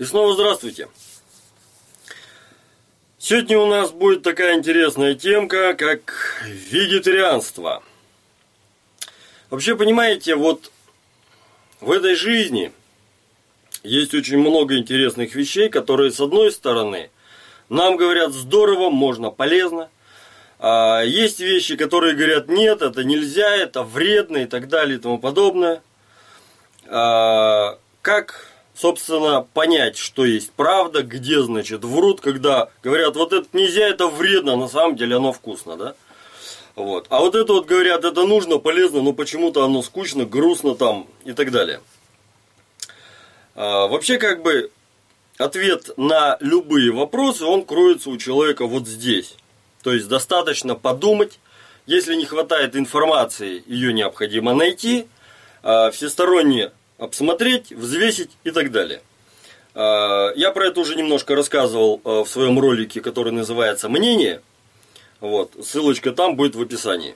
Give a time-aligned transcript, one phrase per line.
[0.00, 0.88] И снова здравствуйте.
[3.18, 7.82] Сегодня у нас будет такая интересная темка, как вегетарианство.
[9.50, 10.72] Вообще, понимаете, вот
[11.82, 12.72] в этой жизни
[13.82, 17.10] есть очень много интересных вещей, которые, с одной стороны,
[17.68, 19.90] нам говорят здорово, можно, полезно.
[20.58, 25.18] А есть вещи, которые говорят нет, это нельзя, это вредно и так далее и тому
[25.18, 25.82] подобное.
[26.86, 28.49] А, как
[28.80, 34.56] собственно, понять, что есть правда, где, значит, врут, когда говорят, вот это нельзя, это вредно,
[34.56, 35.94] на самом деле оно вкусно, да?
[36.76, 37.06] Вот.
[37.10, 41.32] А вот это вот говорят, это нужно, полезно, но почему-то оно скучно, грустно там и
[41.32, 41.80] так далее.
[43.54, 44.70] А, вообще, как бы,
[45.36, 49.34] ответ на любые вопросы, он кроется у человека вот здесь.
[49.82, 51.38] То есть, достаточно подумать,
[51.84, 55.06] если не хватает информации, ее необходимо найти,
[55.62, 59.02] а, всесторонне обсмотреть, взвесить и так далее.
[59.74, 64.42] А, я про это уже немножко рассказывал а, в своем ролике, который называется «Мнение».
[65.20, 67.14] Вот, ссылочка там будет в описании.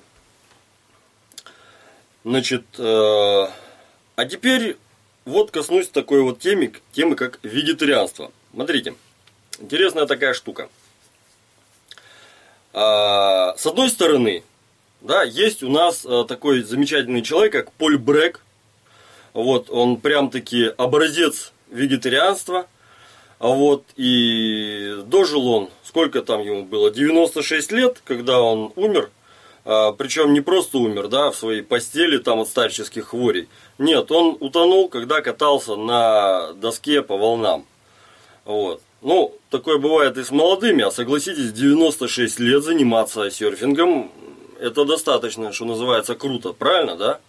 [2.24, 3.50] Значит, а,
[4.16, 4.78] а теперь
[5.26, 8.32] вот коснусь такой вот темы, темы как вегетарианство.
[8.52, 8.94] Смотрите,
[9.58, 10.69] интересная такая штука.
[12.72, 14.42] С одной стороны,
[15.00, 18.44] да, есть у нас такой замечательный человек, как Поль Брек,
[19.34, 22.66] вот, он прям-таки образец вегетарианства.
[23.41, 29.10] А вот и дожил он, сколько там ему было, 96 лет, когда он умер.
[29.66, 33.48] А, причем не просто умер, да, в своей постели там от старческих хворей.
[33.76, 37.66] Нет, он утонул, когда катался на доске по волнам.
[38.44, 38.80] Вот.
[39.02, 44.10] Ну, такое бывает и с молодыми, а согласитесь, 96 лет заниматься серфингом,
[44.60, 47.20] это достаточно, что называется, круто, правильно, да?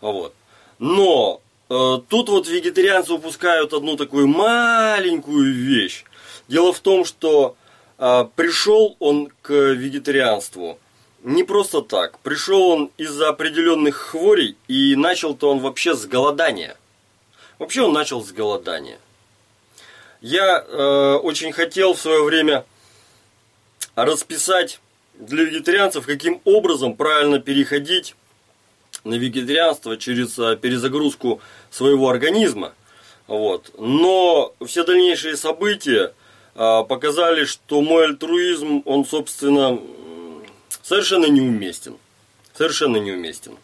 [0.00, 0.32] Вот.
[0.78, 6.04] Но э, тут вот вегетарианцы упускают одну такую маленькую вещь.
[6.48, 7.56] Дело в том, что
[7.98, 10.78] э, пришел он к вегетарианству
[11.26, 12.20] не просто так.
[12.20, 16.76] Пришел он из-за определенных хворей, и начал-то он вообще с голодания.
[17.58, 18.98] Вообще он начал с голодания.
[20.20, 22.64] Я э, очень хотел в свое время
[23.96, 24.80] расписать
[25.14, 28.14] для вегетарианцев, каким образом правильно переходить
[29.06, 31.40] на вегетарианство через а, перезагрузку
[31.70, 32.72] своего организма.
[33.26, 33.72] Вот.
[33.78, 36.12] Но все дальнейшие события
[36.54, 39.80] а, показали, что мой альтруизм, он, собственно,
[40.82, 41.96] совершенно неуместен.
[42.54, 43.56] Совершенно неуместен.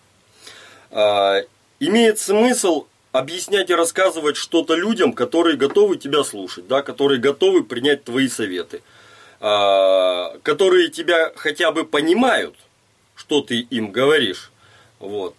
[0.91, 1.41] А,
[1.81, 8.04] имеет смысл объяснять и рассказывать что-то людям, которые готовы тебя слушать, да, которые готовы принять
[8.04, 8.81] твои советы,
[9.38, 12.54] которые тебя хотя бы понимают,
[13.14, 14.51] что ты им говоришь,
[15.02, 15.34] вот.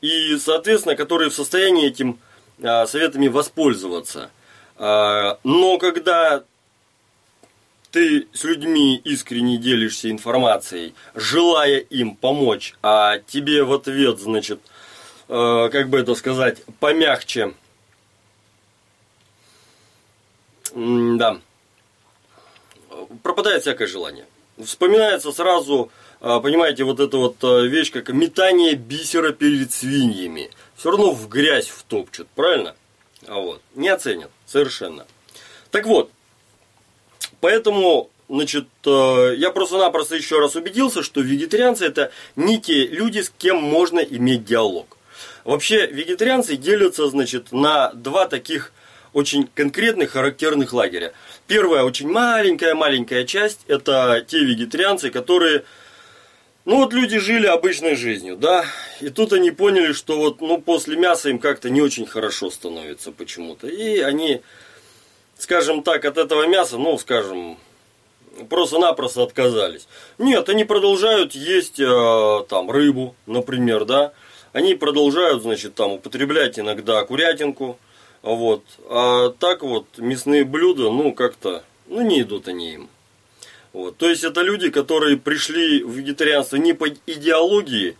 [0.00, 2.18] И, соответственно, которые в состоянии этим
[2.62, 4.30] а, советами воспользоваться.
[4.76, 6.44] А, но когда
[7.90, 14.60] ты с людьми искренне делишься информацией, желая им помочь, а тебе в ответ, значит,
[15.28, 17.54] э, как бы это сказать, помягче,
[20.74, 21.40] да,
[23.22, 24.26] пропадает всякое желание.
[24.64, 30.50] Вспоминается сразу а, понимаете, вот эта вот а, вещь, как метание бисера перед свиньями.
[30.76, 32.74] Все равно в грязь втопчут, правильно?
[33.26, 35.06] А вот, не оценят, совершенно.
[35.70, 36.10] Так вот,
[37.40, 43.30] поэтому, значит, а, я просто-напросто еще раз убедился, что вегетарианцы это не те люди, с
[43.30, 44.96] кем можно иметь диалог.
[45.44, 48.72] Вообще, вегетарианцы делятся, значит, на два таких
[49.12, 51.12] очень конкретных, характерных лагеря.
[51.46, 55.64] Первая, очень маленькая-маленькая часть, это те вегетарианцы, которые
[56.68, 58.66] ну вот люди жили обычной жизнью, да,
[59.00, 63.10] и тут они поняли, что вот, ну, после мяса им как-то не очень хорошо становится
[63.10, 63.68] почему-то.
[63.68, 64.42] И они,
[65.38, 67.56] скажем так, от этого мяса, ну, скажем,
[68.50, 69.88] просто-напросто отказались.
[70.18, 74.12] Нет, они продолжают есть э, там рыбу, например, да.
[74.52, 77.78] Они продолжают, значит, там употреблять иногда курятинку,
[78.22, 78.64] вот.
[78.88, 82.88] А так вот мясные блюда, ну, как-то, ну, не идут они им.
[83.72, 83.96] Вот.
[83.96, 87.96] То есть это люди, которые пришли в вегетарианство не по идеологии,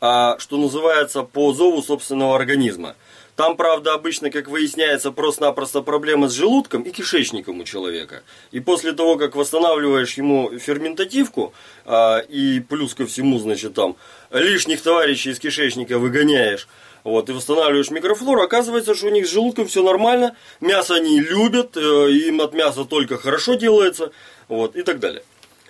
[0.00, 2.96] а, что называется, по зову собственного организма.
[3.34, 8.22] Там, правда, обычно, как выясняется, просто-напросто проблема с желудком и кишечником у человека.
[8.50, 11.54] И после того, как восстанавливаешь ему ферментативку,
[11.86, 13.96] а, и плюс ко всему, значит, там,
[14.30, 16.68] лишних товарищей из кишечника выгоняешь,
[17.04, 21.76] вот, и восстанавливаешь микрофлору, оказывается, что у них с желудком все нормально, мясо они любят,
[21.76, 24.12] э, им от мяса только хорошо делается,
[24.48, 25.22] вот, и так далее.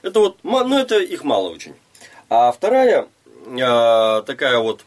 [0.03, 1.75] Это вот, ну, это их мало очень.
[2.29, 3.09] А вторая,
[3.47, 4.83] э, такая вот,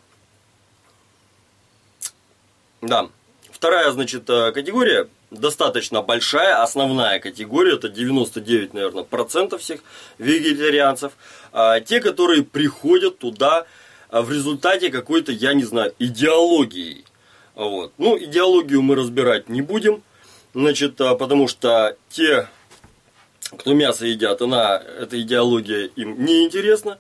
[2.82, 3.10] да,
[3.50, 9.82] вторая, значит, э, категория, достаточно большая, основная категория, это 99, наверное, процентов всех
[10.18, 11.14] вегетарианцев,
[11.86, 13.66] те, которые приходят туда
[14.16, 17.04] а, в результате какой-то, я не знаю, идеологии.
[17.54, 17.92] Вот.
[17.98, 20.04] Ну, идеологию мы разбирать не будем,
[20.54, 22.48] значит, а, потому что те,
[23.58, 26.98] кто мясо едят, она, эта идеология им не интересна.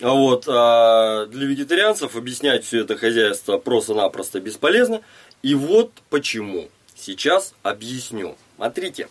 [0.00, 5.00] А вот а для вегетарианцев объяснять все это хозяйство просто-напросто бесполезно.
[5.42, 6.68] И вот почему.
[6.94, 8.36] Сейчас объясню.
[8.54, 9.08] Смотрите.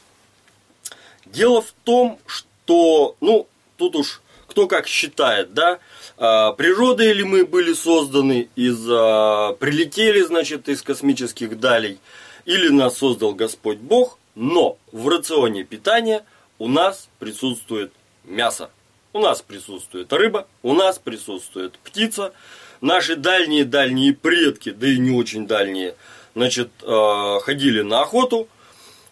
[1.25, 3.45] Дело в том, что, ну,
[3.75, 5.79] тут уж кто как считает, да,
[6.17, 11.99] а, природой ли мы были созданы из, а, прилетели, значит, из космических далей,
[12.45, 16.23] или нас создал Господь Бог, но в рационе питания
[16.59, 17.91] у нас присутствует
[18.23, 18.69] мясо.
[19.13, 22.33] У нас присутствует рыба, у нас присутствует птица.
[22.81, 25.95] Наши дальние-дальние предки, да и не очень дальние,
[26.35, 28.49] значит, э, ходили на охоту,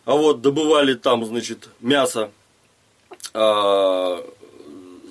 [0.04, 2.30] а вот добывали там, значит, мясо,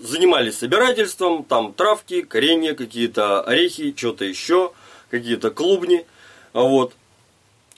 [0.02, 4.72] занимались собирательством, там травки, коренья, какие-то орехи, что-то еще,
[5.10, 6.04] какие-то клубни,
[6.52, 6.92] вот.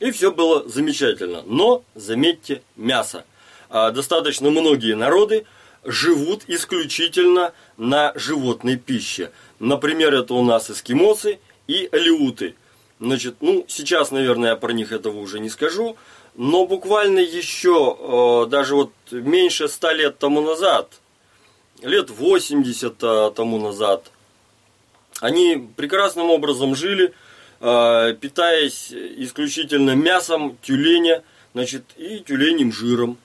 [0.00, 1.42] И все было замечательно.
[1.46, 3.24] Но, заметьте, мясо.
[3.68, 5.46] А достаточно многие народы
[5.84, 9.30] живут исключительно на животной пище.
[9.58, 12.54] Например, это у нас эскимосы и алиуты.
[13.00, 15.96] Значит, ну, сейчас, наверное, я про них этого уже не скажу,
[16.36, 20.88] но буквально еще, э, даже вот меньше ста лет тому назад,
[21.84, 24.10] лет 80 э, тому назад,
[25.20, 27.12] они прекрасным образом жили,
[27.60, 31.22] э, питаясь исключительно мясом тюленя,
[31.54, 33.16] значит, и тюленем жиром,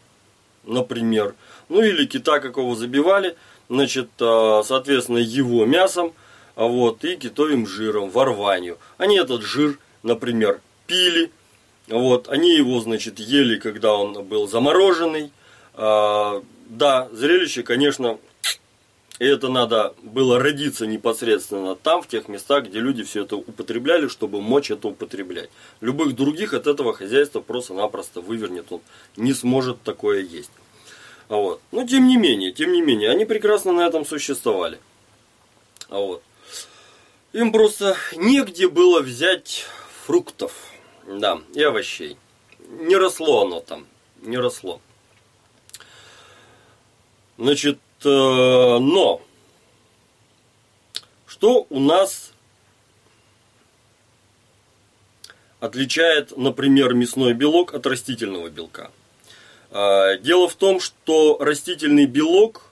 [0.63, 1.33] например
[1.69, 3.35] ну или кита какого забивали,
[3.69, 6.13] значит, а, соответственно, его мясом,
[6.55, 8.77] а вот, и китовым жиром, ворванью.
[8.97, 11.31] Они этот жир, например, пили,
[11.87, 15.31] вот, они его, значит, ели, когда он был замороженный.
[15.75, 18.17] А, да, зрелище, конечно,
[19.19, 24.07] и это надо было родиться непосредственно там, в тех местах, где люди все это употребляли,
[24.07, 25.49] чтобы мочь это употреблять.
[25.81, 28.81] Любых других от этого хозяйства просто-напросто вывернет, он
[29.17, 30.51] не сможет такое есть.
[31.27, 31.61] А вот.
[31.71, 34.79] Но тем не менее, тем не менее, они прекрасно на этом существовали.
[35.89, 36.23] А вот.
[37.33, 39.65] Им просто негде было взять
[40.05, 40.53] фруктов,
[41.05, 42.17] да, и овощей.
[42.69, 43.85] Не росло оно там,
[44.21, 44.79] не росло.
[47.37, 49.21] Значит, но
[51.27, 52.31] что у нас
[55.59, 58.91] отличает, например, мясной белок от растительного белка?
[59.71, 62.71] А, дело в том, что растительный белок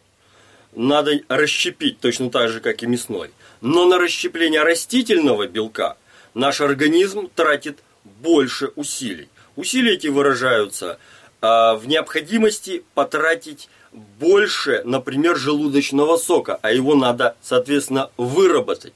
[0.74, 3.32] надо расщепить точно так же, как и мясной.
[3.62, 5.98] Но на расщепление растительного белка
[6.34, 9.30] наш организм тратит больше усилий.
[9.56, 11.00] Усилия эти выражаются
[11.42, 18.94] в необходимости потратить больше, например, желудочного сока, а его надо, соответственно, выработать.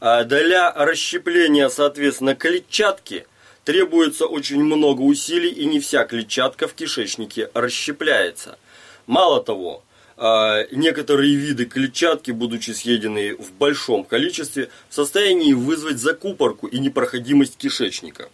[0.00, 3.26] А для расщепления, соответственно, клетчатки
[3.64, 8.58] требуется очень много усилий, и не вся клетчатка в кишечнике расщепляется.
[9.06, 9.82] Мало того,
[10.16, 17.56] а, некоторые виды клетчатки, будучи съедены в большом количестве, в состоянии вызвать закупорку и непроходимость
[17.56, 18.28] кишечника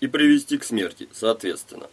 [0.00, 1.88] и привести к смерти, соответственно.